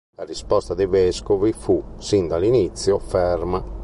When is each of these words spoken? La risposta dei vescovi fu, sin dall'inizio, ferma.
La 0.15 0.23
risposta 0.25 0.73
dei 0.73 0.87
vescovi 0.87 1.53
fu, 1.53 1.79
sin 1.99 2.27
dall'inizio, 2.27 2.97
ferma. 2.97 3.63